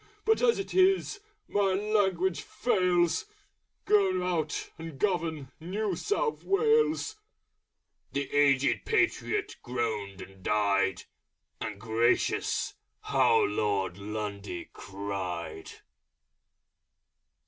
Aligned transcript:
But 0.25 0.41
as 0.41 0.57
it 0.57 0.73
is!... 0.73 1.19
My 1.47 1.73
language 1.75 2.41
fails! 2.41 3.25
Go 3.85 4.23
out 4.25 4.71
and 4.79 4.97
govern 4.97 5.51
New 5.59 5.95
South 5.95 6.43
Wales!" 6.43 7.17
The 8.11 8.27
Aged 8.35 8.83
Patriot 8.83 9.57
groaned 9.61 10.19
and 10.19 10.41
died: 10.41 11.03
And 11.59 11.79
gracious! 11.79 12.73
how 13.01 13.41
Lord 13.43 13.99
Lundy 13.99 14.71
cried! 14.73 15.69